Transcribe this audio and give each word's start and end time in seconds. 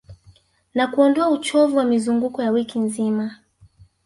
Na 0.75 0.87
kuondoa 0.87 1.29
uchovu 1.29 1.77
wa 1.77 1.83
mizunguko 1.83 2.43
ya 2.43 2.51
wiki 2.51 2.79
nzima 2.79 3.35